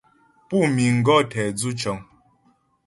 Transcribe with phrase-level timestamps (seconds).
[0.47, 1.97] Pú miŋ gɔ̌ tɛ dzʉ cəŋ.